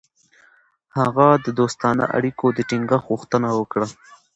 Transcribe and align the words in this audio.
هغه 0.97 1.27
د 1.45 1.47
دوستانه 1.59 2.03
اړیکو 2.17 2.45
د 2.57 2.59
ټینګښت 2.69 3.05
غوښتنه 3.07 3.49
وکړه. 3.59 3.87